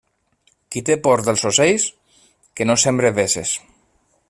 Qui 0.75 0.81
té 0.89 0.95
por 1.07 1.23
dels 1.27 1.43
ocells, 1.51 1.85
que 2.61 2.69
no 2.71 2.79
sembre 2.85 3.13
vesses. 3.21 3.53